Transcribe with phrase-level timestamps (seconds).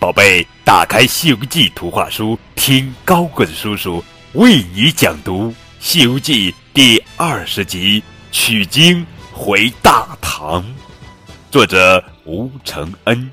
[0.00, 4.02] 宝贝，打开《西游记》图画书，听高个子叔叔
[4.34, 5.48] 为你讲读
[5.80, 8.00] 《西游记》第二十集
[8.30, 10.62] 《取经回大唐》，
[11.50, 13.28] 作者吴承恩。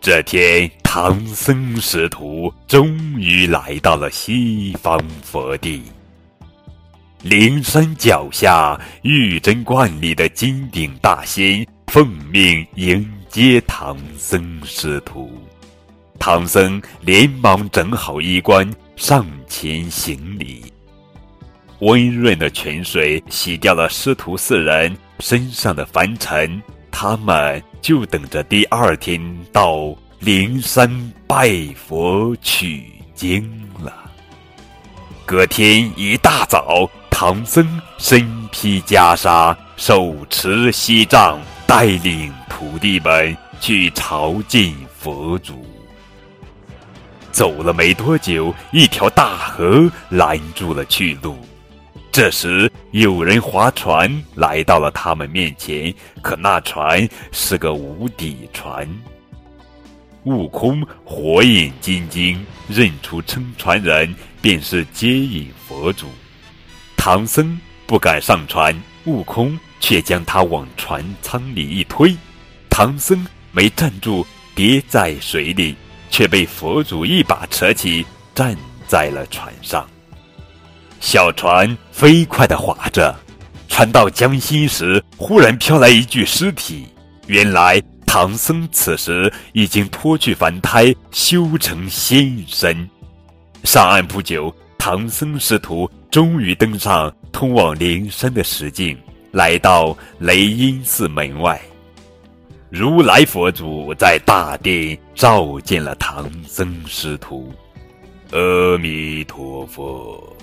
[0.00, 5.82] 这天，唐僧师徒终于来到了西方佛地。
[7.22, 15.28] 灵山脚下，玉真观里的金顶大仙奉命迎接唐僧师徒。
[16.16, 20.72] 唐僧连忙整好衣冠，上前行礼。
[21.80, 29.20] 温润的泉水洗掉了师徒四人身上的凡尘，他们就等着第二天
[29.52, 30.88] 到灵山
[31.26, 33.44] 拜佛取经
[33.82, 34.08] 了。
[35.26, 36.88] 隔天一大早。
[37.20, 37.66] 唐僧
[37.98, 45.66] 身披袈裟，手持锡杖，带领徒弟们去朝见佛祖。
[47.32, 51.36] 走了没多久，一条大河拦住了去路。
[52.12, 55.92] 这时，有人划船来到了他们面前，
[56.22, 58.88] 可那船是个无底船。
[60.22, 66.06] 悟空火眼金睛，认出撑船人便是接引佛祖。
[66.98, 72.14] 唐僧不敢上船，悟空却将他往船舱里一推，
[72.68, 75.74] 唐僧没站住，跌在水里，
[76.10, 78.04] 却被佛祖一把扯起，
[78.34, 78.54] 站
[78.86, 79.88] 在了船上。
[81.00, 83.14] 小船飞快地划着，
[83.68, 86.88] 船到江心时，忽然飘来一具尸体。
[87.26, 92.86] 原来唐僧此时已经脱去凡胎，修成仙身。
[93.64, 94.54] 上岸不久。
[94.80, 98.96] 唐僧师徒终于登上通往灵山的石径，
[99.30, 101.60] 来到雷音寺门外。
[102.70, 107.52] 如来佛祖在大殿召见了唐僧师徒。
[108.30, 110.36] 阿弥陀佛，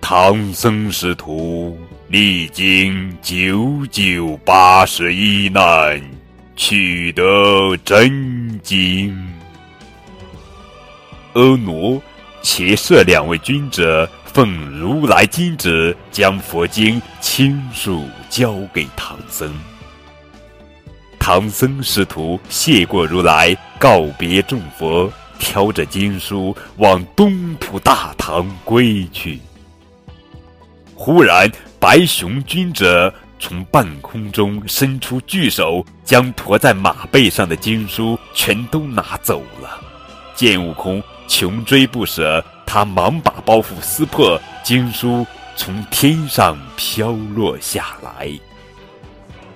[0.00, 1.78] 唐僧师徒
[2.08, 6.02] 历经九九八十一难，
[6.56, 9.14] 取得真经。
[11.34, 12.00] 阿傩。
[12.42, 19.50] 且设两位君者奉如来金旨，将佛经亲书交给唐僧。
[21.18, 29.40] 唐僧师徒谢过如来，告别众佛，挑着经书往东土大唐归去。
[30.94, 39.80] 忽然，白熊君者从半空中伸出巨手，将驮在马背上的经书全都拿走了。
[40.34, 41.02] 见悟空。
[41.28, 48.28] 穷追不舍，他忙把包袱撕破，经书从天上飘落下来。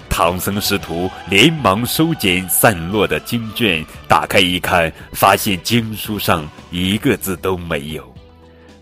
[0.08, 8.14] 唐僧师徒连忙收捡散落的经卷，打开一看，发现经书上一个字都没有。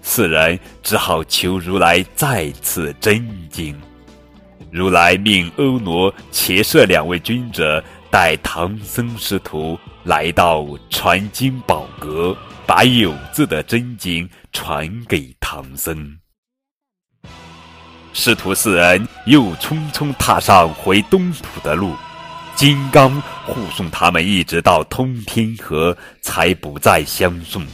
[0.02, 3.78] 四人只好求如来再次真经。
[4.70, 12.36] 如来命欧罗、且舍两位君者带唐僧师徒来到传经宝阁。
[12.68, 16.18] 把有字的真经传给唐僧，
[18.12, 21.94] 师徒四人又匆匆踏上回东土的路，
[22.54, 23.10] 金刚
[23.46, 27.66] 护送他们一直到通天河，才不再相送。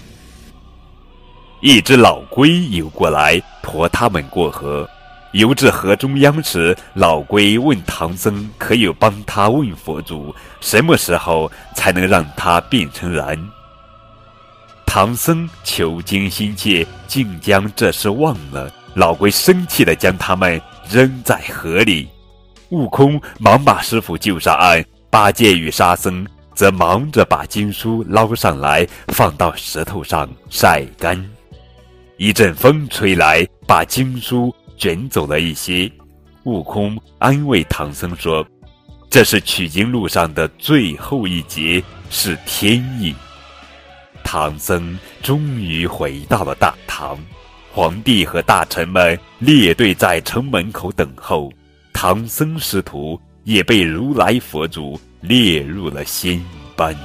[1.61, 4.89] 一只老龟游过来，驮他们过河。
[5.33, 13.45] 游至河中央时，老龟问唐僧：“可有帮他问佛祖，什么时候才能让他变成人？”
[14.95, 18.73] 唐僧求经心切，竟将这事忘了。
[18.95, 22.09] 老龟生气地将他们扔在河里。
[22.69, 31.21] 悟空忙把师傅救上岸，八戒与沙僧则忙着把经书捞上来，放到石头上晒干。
[32.17, 35.91] 一阵风吹来，把经书卷走了一些。
[36.45, 38.47] 悟空安慰唐僧说
[39.11, 43.13] ：“这是取经路上的最后一劫，是天意。”
[44.25, 47.17] 唐僧终于回到了大唐，
[47.73, 51.53] 皇帝和大臣们列队在城门口等候，
[51.93, 56.43] 唐僧师徒也被如来佛祖列入了仙
[56.75, 56.97] 班。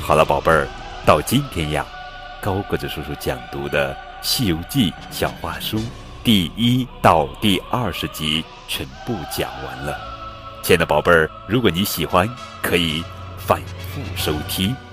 [0.00, 0.68] 好了，宝贝儿，
[1.04, 1.84] 到今天呀，
[2.40, 3.92] 高个子叔叔讲读的
[4.22, 5.80] 《西游记》小话书
[6.22, 9.98] 第一到第二十集全部讲完了。
[10.62, 12.28] 亲爱的宝贝儿，如果你喜欢，
[12.62, 13.02] 可以。
[13.38, 13.62] 反
[14.16, 14.87] 收听。